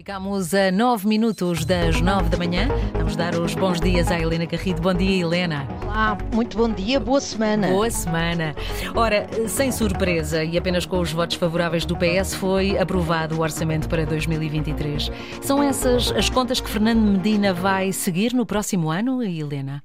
Ficamos 0.00 0.54
a 0.54 0.72
9 0.72 1.06
minutos 1.06 1.66
das 1.66 2.00
9 2.00 2.30
da 2.30 2.38
manhã. 2.38 2.68
Vamos 2.94 3.16
dar 3.16 3.34
os 3.34 3.54
bons 3.54 3.78
dias 3.78 4.10
à 4.10 4.18
Helena 4.18 4.46
Garrido. 4.46 4.80
Bom 4.80 4.94
dia, 4.94 5.20
Helena. 5.20 5.68
Olá, 5.82 6.16
muito 6.32 6.56
bom 6.56 6.70
dia, 6.72 6.98
boa 6.98 7.20
semana. 7.20 7.68
Boa 7.68 7.90
semana. 7.90 8.54
Ora, 8.94 9.28
sem 9.46 9.70
surpresa 9.70 10.42
e 10.42 10.56
apenas 10.56 10.86
com 10.86 11.00
os 11.00 11.12
votos 11.12 11.36
favoráveis 11.36 11.84
do 11.84 11.94
PS, 11.98 12.34
foi 12.34 12.78
aprovado 12.78 13.36
o 13.36 13.40
orçamento 13.42 13.90
para 13.90 14.06
2023. 14.06 15.10
São 15.42 15.62
essas 15.62 16.10
as 16.12 16.30
contas 16.30 16.62
que 16.62 16.70
Fernando 16.70 17.02
Medina 17.02 17.52
vai 17.52 17.92
seguir 17.92 18.32
no 18.32 18.46
próximo 18.46 18.90
ano, 18.90 19.22
Helena? 19.22 19.82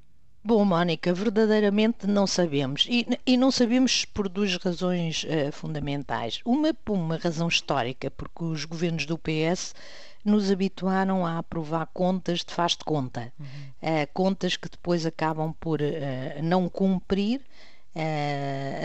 Bom, 0.48 0.64
Mónica, 0.64 1.12
verdadeiramente 1.12 2.06
não 2.06 2.28
sabemos. 2.28 2.86
E, 2.88 3.08
e 3.26 3.36
não 3.36 3.50
sabemos 3.50 4.06
por 4.06 4.30
duas 4.30 4.56
razões 4.58 5.24
uh, 5.24 5.52
fundamentais. 5.52 6.40
Uma, 6.46 6.72
por 6.72 6.94
uma 6.94 7.18
razão 7.18 7.48
histórica, 7.48 8.12
porque 8.12 8.44
os 8.44 8.64
governos 8.64 9.08
do 9.08 9.18
PS 9.18 9.74
nos 10.24 10.52
habituaram 10.52 11.26
a 11.26 11.40
aprovar 11.40 11.88
contas 11.92 12.46
de 12.46 12.54
faz 12.54 12.74
de 12.74 12.86
conta. 12.86 13.34
Uhum. 13.40 13.48
Uh, 13.82 14.08
contas 14.14 14.56
que 14.56 14.70
depois 14.70 15.04
acabam 15.04 15.52
por 15.60 15.82
uh, 15.82 16.44
não 16.44 16.70
cumprir, 16.70 17.42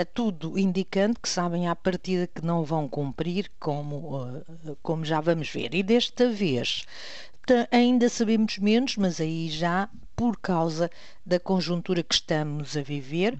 a 0.00 0.04
tudo 0.04 0.56
indicando 0.56 1.18
que 1.18 1.28
sabem 1.28 1.66
à 1.66 1.74
partida 1.74 2.28
que 2.28 2.44
não 2.46 2.62
vão 2.62 2.86
cumprir, 2.86 3.50
como, 3.58 4.40
como 4.84 5.04
já 5.04 5.20
vamos 5.20 5.50
ver. 5.50 5.74
E 5.74 5.82
desta 5.82 6.30
vez 6.30 6.84
ainda 7.70 8.08
sabemos 8.08 8.58
menos, 8.58 8.96
mas 8.96 9.20
aí 9.20 9.48
já 9.48 9.88
por 10.14 10.36
causa 10.36 10.90
da 11.24 11.40
conjuntura 11.40 12.02
que 12.02 12.14
estamos 12.14 12.76
a 12.76 12.82
viver. 12.82 13.38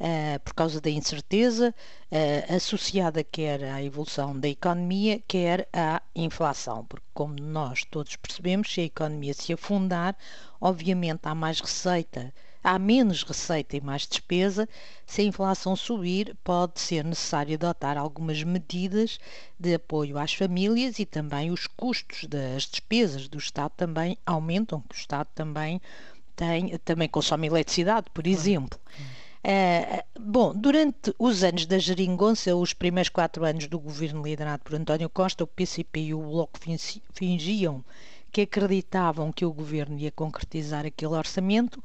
Uh, 0.00 0.38
por 0.44 0.54
causa 0.54 0.80
da 0.80 0.88
incerteza 0.88 1.74
uh, 2.12 2.54
associada 2.54 3.24
quer 3.24 3.64
à 3.64 3.82
evolução 3.82 4.38
da 4.38 4.46
economia, 4.46 5.20
quer 5.26 5.68
à 5.72 6.00
inflação, 6.14 6.84
porque 6.84 7.06
como 7.12 7.34
nós 7.40 7.82
todos 7.84 8.14
percebemos, 8.14 8.72
se 8.72 8.80
a 8.80 8.84
economia 8.84 9.34
se 9.34 9.52
afundar, 9.52 10.16
obviamente 10.60 11.22
há 11.24 11.34
mais 11.34 11.58
receita 11.58 12.32
há 12.62 12.78
menos 12.78 13.22
receita 13.22 13.76
e 13.76 13.80
mais 13.80 14.06
despesa, 14.06 14.68
se 15.06 15.22
a 15.22 15.24
inflação 15.24 15.74
subir, 15.76 16.36
pode 16.42 16.80
ser 16.80 17.04
necessário 17.04 17.54
adotar 17.54 17.96
algumas 17.96 18.42
medidas 18.42 19.18
de 19.58 19.74
apoio 19.74 20.18
às 20.18 20.34
famílias 20.34 20.98
e 20.98 21.06
também 21.06 21.50
os 21.50 21.66
custos 21.66 22.24
das 22.24 22.64
despesas 22.64 23.28
do 23.28 23.38
Estado 23.38 23.72
também 23.76 24.18
aumentam, 24.26 24.80
que 24.80 24.96
o 24.96 24.98
Estado 24.98 25.28
também 25.34 25.80
tem, 26.36 26.78
também 26.78 27.08
consome 27.08 27.46
eletricidade, 27.46 28.06
por 28.12 28.26
exemplo. 28.26 28.78
Uh, 29.38 30.20
bom, 30.20 30.52
durante 30.52 31.14
os 31.18 31.44
anos 31.44 31.64
da 31.64 31.78
geringonça, 31.78 32.54
os 32.54 32.74
primeiros 32.74 33.08
quatro 33.08 33.44
anos 33.44 33.66
do 33.66 33.78
governo 33.78 34.22
liderado 34.22 34.64
por 34.64 34.74
António 34.74 35.08
Costa, 35.08 35.44
o 35.44 35.46
PCP 35.46 36.00
e 36.00 36.14
o 36.14 36.20
Bloco 36.20 36.58
fingiam 37.12 37.84
que 38.30 38.42
acreditavam 38.42 39.32
que 39.32 39.44
o 39.44 39.52
governo 39.52 39.98
ia 39.98 40.10
concretizar 40.10 40.84
aquele 40.84 41.14
orçamento 41.14 41.82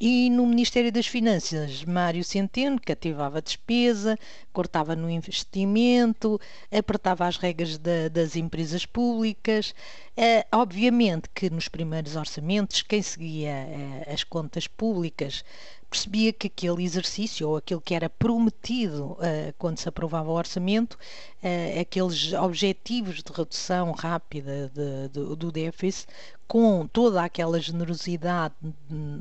e 0.00 0.30
no 0.30 0.46
Ministério 0.46 0.92
das 0.92 1.06
Finanças, 1.06 1.84
Mário 1.84 2.22
Centeno 2.22 2.80
cativava 2.80 3.38
a 3.38 3.40
despesa, 3.40 4.16
cortava 4.52 4.94
no 4.94 5.10
investimento, 5.10 6.40
apertava 6.70 7.26
as 7.26 7.36
regras 7.36 7.78
da, 7.78 8.08
das 8.08 8.36
empresas 8.36 8.86
públicas. 8.86 9.74
É, 10.20 10.44
obviamente 10.50 11.28
que 11.32 11.48
nos 11.48 11.68
primeiros 11.68 12.16
orçamentos, 12.16 12.82
quem 12.82 13.00
seguia 13.00 13.50
é, 13.50 14.12
as 14.12 14.24
contas 14.24 14.66
públicas 14.66 15.44
percebia 15.88 16.32
que 16.32 16.48
aquele 16.48 16.82
exercício 16.82 17.48
ou 17.48 17.56
aquilo 17.56 17.80
que 17.80 17.94
era 17.94 18.10
prometido 18.10 19.12
uh, 19.12 19.54
quando 19.56 19.78
se 19.78 19.88
aprovava 19.88 20.28
o 20.28 20.34
orçamento, 20.34 20.94
uh, 20.94 21.80
aqueles 21.80 22.32
objetivos 22.32 23.22
de 23.22 23.32
redução 23.32 23.92
rápida 23.92 24.68
de, 24.74 25.08
de, 25.08 25.36
do 25.36 25.52
déficit, 25.52 26.08
com 26.48 26.84
toda 26.88 27.22
aquela 27.22 27.60
generosidade 27.60 28.54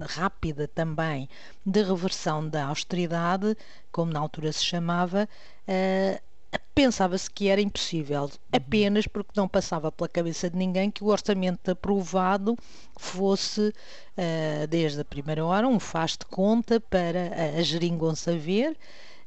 rápida 0.02 0.68
também 0.68 1.30
de 1.64 1.84
reversão 1.84 2.50
da 2.50 2.66
austeridade, 2.66 3.56
como 3.92 4.12
na 4.12 4.20
altura 4.20 4.52
se 4.52 4.66
chamava, 4.66 5.30
uh, 5.68 6.28
pensava-se 6.78 7.32
que 7.32 7.48
era 7.48 7.60
impossível, 7.60 8.30
apenas 8.52 9.08
porque 9.08 9.32
não 9.36 9.48
passava 9.48 9.92
pela 9.92 10.08
cabeça 10.08 10.48
de 10.48 10.56
ninguém 10.56 10.92
que 10.92 11.04
o 11.04 11.08
orçamento 11.08 11.72
aprovado 11.72 12.56
fosse, 13.00 13.70
uh, 13.70 14.68
desde 14.70 15.02
a 15.02 15.04
primeira 15.06 15.44
hora, 15.44 15.68
um 15.68 15.80
faz 15.80 16.12
de 16.12 16.28
conta 16.28 16.80
para 16.80 17.58
a, 17.58 17.64
geringonça 17.64 18.38
ver. 18.38 18.78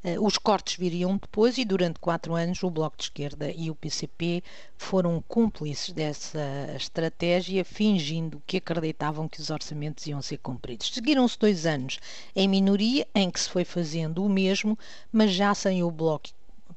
Uh, 0.04 0.24
os 0.24 0.38
cortes 0.38 0.76
viriam 0.76 1.16
depois 1.16 1.58
e 1.58 1.64
durante 1.64 1.98
quatro 1.98 2.36
anos 2.36 2.62
o 2.62 2.70
Bloco 2.70 2.96
de 2.96 3.02
Esquerda 3.02 3.50
e 3.50 3.68
o 3.68 3.74
PCP 3.74 4.44
foram 4.76 5.20
cúmplices 5.26 5.92
dessa 5.92 6.72
estratégia, 6.76 7.64
fingindo 7.64 8.40
que 8.46 8.58
acreditavam 8.58 9.28
que 9.28 9.40
os 9.40 9.50
orçamentos 9.50 10.06
iam 10.06 10.22
ser 10.22 10.38
cumpridos. 10.38 10.92
Seguiram-se 10.94 11.36
dois 11.36 11.66
anos 11.66 11.98
em 12.36 12.46
minoria, 12.46 13.08
em 13.12 13.28
que 13.28 13.40
se 13.40 13.50
foi 13.50 13.64
fazendo 13.64 14.24
o 14.24 14.28
mesmo, 14.28 14.78
mas 15.12 15.32
já 15.32 15.52
sem 15.52 15.82
o 15.82 15.90
Bloco 15.90 16.28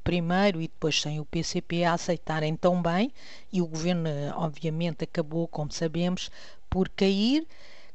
primeiro 0.03 0.61
e 0.61 0.67
depois 0.67 1.01
sem 1.01 1.19
o 1.19 1.25
PCP 1.25 1.83
a 1.83 1.93
aceitarem 1.93 2.55
tão 2.55 2.81
bem, 2.81 3.11
e 3.51 3.61
o 3.61 3.67
governo, 3.67 4.09
obviamente, 4.35 5.03
acabou, 5.03 5.47
como 5.47 5.71
sabemos, 5.71 6.29
por 6.69 6.89
cair. 6.89 7.47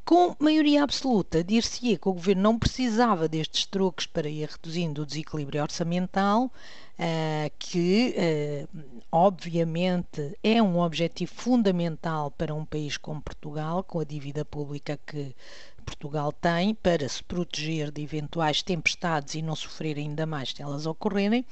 Com 0.08 0.34
maioria 0.38 0.84
absoluta, 0.84 1.44
dir-se-ia 1.44 1.98
que 1.98 2.08
o 2.08 2.14
governo 2.14 2.40
não 2.40 2.58
precisava 2.58 3.28
destes 3.28 3.66
trocos 3.66 4.06
para 4.06 4.26
ir 4.26 4.48
reduzindo 4.48 5.02
o 5.02 5.06
desequilíbrio 5.06 5.60
orçamental, 5.60 6.44
uh, 6.46 7.52
que, 7.58 8.14
uh, 8.16 9.02
obviamente, 9.12 10.34
é 10.42 10.62
um 10.62 10.80
objetivo 10.80 11.34
fundamental 11.34 12.30
para 12.30 12.54
um 12.54 12.64
país 12.64 12.96
como 12.96 13.20
Portugal, 13.20 13.84
com 13.84 14.00
a 14.00 14.04
dívida 14.04 14.46
pública 14.46 14.98
que 15.06 15.36
Portugal 15.84 16.32
tem, 16.32 16.74
para 16.74 17.06
se 17.06 17.22
proteger 17.22 17.90
de 17.90 18.00
eventuais 18.00 18.62
tempestades 18.62 19.34
e 19.34 19.42
não 19.42 19.54
sofrer 19.54 19.98
ainda 19.98 20.24
mais 20.24 20.52
se 20.52 20.62
elas 20.62 20.86
ocorrerem. 20.86 21.44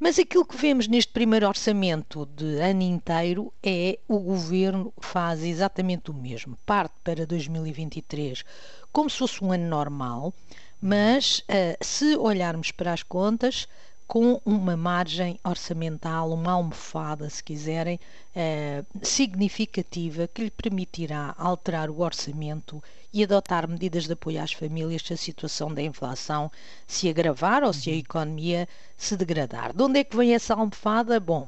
Mas 0.00 0.16
aquilo 0.16 0.46
que 0.46 0.56
vemos 0.56 0.86
neste 0.86 1.12
primeiro 1.12 1.48
orçamento 1.48 2.24
de 2.26 2.60
ano 2.60 2.82
inteiro 2.82 3.52
é 3.60 3.98
o 4.06 4.20
governo 4.20 4.92
faz 5.00 5.42
exatamente 5.42 6.10
o 6.10 6.14
mesmo. 6.14 6.56
Parte 6.64 6.94
para 7.02 7.26
2023 7.26 8.44
como 8.92 9.10
se 9.10 9.18
fosse 9.18 9.44
um 9.44 9.52
ano 9.52 9.68
normal, 9.68 10.32
mas 10.80 11.40
uh, 11.40 11.84
se 11.84 12.16
olharmos 12.16 12.70
para 12.70 12.92
as 12.92 13.02
contas, 13.02 13.68
com 14.08 14.40
uma 14.42 14.74
margem 14.74 15.38
orçamental, 15.44 16.32
uma 16.32 16.52
almofada, 16.52 17.28
se 17.28 17.44
quiserem, 17.44 18.00
eh, 18.34 18.82
significativa 19.02 20.26
que 20.26 20.44
lhe 20.44 20.50
permitirá 20.50 21.34
alterar 21.36 21.90
o 21.90 22.00
orçamento 22.00 22.82
e 23.12 23.22
adotar 23.22 23.68
medidas 23.68 24.06
de 24.06 24.14
apoio 24.14 24.42
às 24.42 24.52
famílias 24.52 25.02
se 25.02 25.12
a 25.12 25.16
situação 25.16 25.74
da 25.74 25.82
inflação 25.82 26.50
se 26.86 27.06
agravar 27.10 27.62
ou 27.62 27.72
se 27.74 27.90
a 27.90 27.92
uhum. 27.92 27.98
economia 27.98 28.66
se 28.96 29.14
degradar. 29.14 29.74
De 29.76 29.82
onde 29.82 30.00
é 30.00 30.04
que 30.04 30.16
vem 30.16 30.34
essa 30.34 30.54
almofada? 30.54 31.20
Bom, 31.20 31.46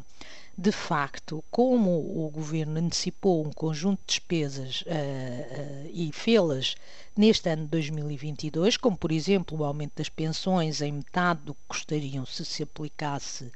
de 0.60 0.72
facto, 0.72 1.43
como 1.50 1.91
o 1.91 2.31
governo 2.31 2.78
antecipou 2.78 3.47
um 3.47 3.50
conjunto 3.50 4.00
de 4.00 4.09
despesas 4.09 4.82
uh, 4.82 4.91
uh, 4.91 5.91
e 5.91 6.12
fê-las 6.12 6.75
neste 7.16 7.48
ano 7.48 7.62
de 7.65 7.71
2022, 7.71 8.76
como 8.76 8.94
por 8.94 9.10
exemplo 9.10 9.56
o 9.56 9.65
aumento 9.65 9.94
das 9.97 10.10
pensões 10.10 10.82
em 10.82 10.93
metade 10.93 11.41
do 11.44 11.54
que 11.54 11.60
custariam 11.66 12.26
se 12.26 12.44
se 12.44 12.62
aplicasse 12.62 13.50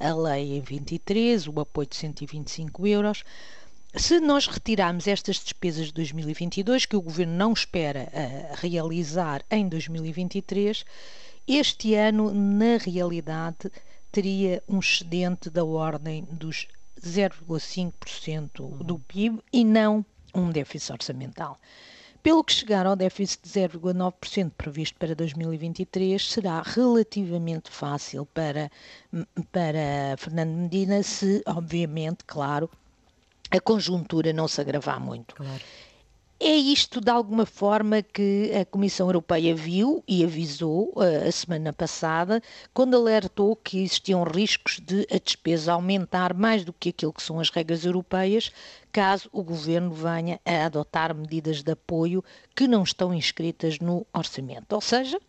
a 0.00 0.12
lei 0.12 0.56
em 0.56 0.60
23, 0.60 1.46
o 1.46 1.60
apoio 1.60 1.86
de 1.86 1.94
125 1.94 2.84
euros. 2.84 3.22
Se 3.94 4.18
nós 4.18 4.48
retirarmos 4.48 5.06
estas 5.06 5.36
despesas 5.36 5.86
de 5.86 5.92
2022, 5.92 6.84
que 6.84 6.96
o 6.96 7.00
governo 7.00 7.34
não 7.34 7.52
espera 7.52 8.08
uh, 8.08 8.56
realizar 8.56 9.44
em 9.48 9.68
2023, 9.68 10.84
este 11.46 11.94
ano, 11.94 12.34
na 12.34 12.76
realidade, 12.76 13.70
teria 14.10 14.62
um 14.68 14.78
excedente 14.78 15.48
da 15.50 15.64
ordem 15.64 16.26
dos 16.30 16.66
0,5% 17.00 18.78
do 18.84 18.98
PIB 18.98 19.40
e 19.52 19.64
não 19.64 20.04
um 20.34 20.50
déficit 20.50 20.92
orçamental. 20.92 21.58
Pelo 22.22 22.44
que 22.44 22.52
chegar 22.52 22.86
ao 22.86 22.94
déficit 22.94 23.42
de 23.42 23.48
0,9% 23.48 24.52
previsto 24.56 24.98
para 24.98 25.14
2023, 25.14 26.30
será 26.30 26.60
relativamente 26.60 27.70
fácil 27.70 28.26
para, 28.26 28.70
para 29.50 30.16
Fernando 30.18 30.50
Medina 30.50 31.02
se, 31.02 31.42
obviamente, 31.46 32.24
claro, 32.26 32.70
a 33.50 33.58
conjuntura 33.58 34.34
não 34.34 34.46
se 34.46 34.60
agravar 34.60 35.00
muito. 35.00 35.34
Claro. 35.34 35.62
É 36.42 36.56
isto, 36.56 37.02
de 37.02 37.10
alguma 37.10 37.44
forma, 37.44 38.00
que 38.02 38.50
a 38.58 38.64
Comissão 38.64 39.08
Europeia 39.08 39.54
viu 39.54 40.02
e 40.08 40.24
avisou 40.24 40.90
uh, 40.96 41.28
a 41.28 41.30
semana 41.30 41.70
passada, 41.70 42.42
quando 42.72 42.96
alertou 42.96 43.54
que 43.54 43.82
existiam 43.82 44.22
riscos 44.22 44.80
de 44.80 45.06
a 45.14 45.18
despesa 45.18 45.74
aumentar 45.74 46.32
mais 46.32 46.64
do 46.64 46.72
que 46.72 46.88
aquilo 46.88 47.12
que 47.12 47.22
são 47.22 47.38
as 47.38 47.50
regras 47.50 47.84
europeias, 47.84 48.50
caso 48.90 49.28
o 49.32 49.42
governo 49.42 49.92
venha 49.92 50.40
a 50.42 50.64
adotar 50.64 51.14
medidas 51.14 51.62
de 51.62 51.72
apoio 51.72 52.24
que 52.56 52.66
não 52.66 52.84
estão 52.84 53.12
inscritas 53.12 53.78
no 53.78 54.06
orçamento. 54.10 54.72
Ou 54.72 54.80
seja, 54.80 55.20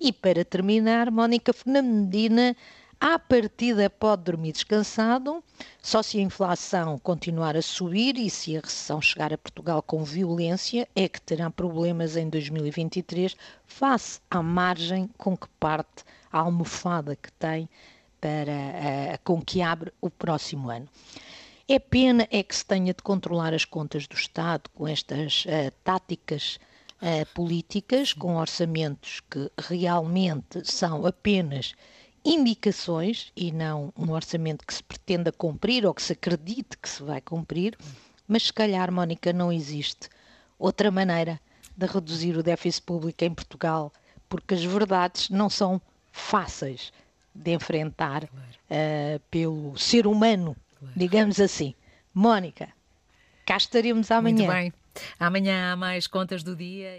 e 0.00 0.12
para 0.12 0.44
terminar, 0.44 1.10
Mónica 1.10 1.52
Fernandina 1.52 2.56
à 3.02 3.18
partida 3.18 3.90
pode 3.90 4.22
dormir 4.22 4.52
descansado, 4.52 5.42
só 5.82 6.04
se 6.04 6.18
a 6.18 6.22
inflação 6.22 7.00
continuar 7.00 7.56
a 7.56 7.60
subir 7.60 8.16
e 8.16 8.30
se 8.30 8.56
a 8.56 8.60
recessão 8.60 9.02
chegar 9.02 9.32
a 9.32 9.38
Portugal 9.38 9.82
com 9.82 10.04
violência 10.04 10.88
é 10.94 11.08
que 11.08 11.20
terá 11.20 11.50
problemas 11.50 12.16
em 12.16 12.28
2023 12.28 13.34
face 13.66 14.20
à 14.30 14.40
margem 14.40 15.10
com 15.18 15.36
que 15.36 15.48
parte 15.58 16.04
a 16.30 16.38
almofada 16.38 17.16
que 17.16 17.32
tem 17.32 17.68
para 18.20 18.52
uh, 18.52 19.18
com 19.24 19.42
que 19.42 19.60
abre 19.60 19.92
o 20.00 20.08
próximo 20.08 20.70
ano. 20.70 20.88
É 21.68 21.80
pena 21.80 22.28
é 22.30 22.40
que 22.40 22.54
se 22.54 22.64
tenha 22.64 22.94
de 22.94 23.02
controlar 23.02 23.52
as 23.52 23.64
contas 23.64 24.06
do 24.06 24.14
Estado 24.14 24.70
com 24.72 24.86
estas 24.86 25.44
uh, 25.46 25.72
táticas 25.82 26.60
uh, 27.02 27.26
políticas, 27.34 28.12
com 28.12 28.36
orçamentos 28.36 29.18
que 29.28 29.50
realmente 29.58 30.62
são 30.62 31.04
apenas 31.04 31.74
indicações 32.24 33.32
e 33.36 33.50
não 33.50 33.92
um 33.96 34.10
orçamento 34.10 34.66
que 34.66 34.74
se 34.74 34.82
pretenda 34.82 35.32
cumprir 35.32 35.84
ou 35.86 35.94
que 35.94 36.02
se 36.02 36.12
acredite 36.12 36.76
que 36.80 36.88
se 36.88 37.02
vai 37.02 37.20
cumprir, 37.20 37.76
mas 38.26 38.44
se 38.44 38.52
calhar, 38.52 38.90
Mónica, 38.92 39.32
não 39.32 39.52
existe 39.52 40.08
outra 40.58 40.90
maneira 40.90 41.40
de 41.76 41.86
reduzir 41.86 42.36
o 42.36 42.42
déficit 42.42 42.84
público 42.84 43.24
em 43.24 43.34
Portugal, 43.34 43.92
porque 44.28 44.54
as 44.54 44.64
verdades 44.64 45.28
não 45.30 45.50
são 45.50 45.80
fáceis 46.12 46.92
de 47.34 47.52
enfrentar 47.52 48.24
uh, 48.24 49.20
pelo 49.30 49.76
ser 49.76 50.06
humano 50.06 50.56
digamos 50.96 51.40
assim. 51.40 51.74
Mónica, 52.12 52.68
cá 53.46 53.56
estaremos 53.56 54.10
amanhã. 54.10 54.36
Muito 54.36 54.52
bem. 54.52 54.72
Amanhã 55.18 55.72
há 55.72 55.76
mais 55.76 56.06
contas 56.06 56.42
do 56.42 56.54
dia. 56.54 56.98